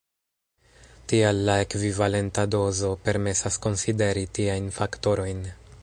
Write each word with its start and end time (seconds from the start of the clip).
Tial 1.11 1.41
la 1.49 1.57
ekvivalenta 1.65 2.45
dozo 2.55 2.91
permesas 3.09 3.61
konsideri 3.67 4.25
tiajn 4.39 4.73
faktorojn. 4.81 5.47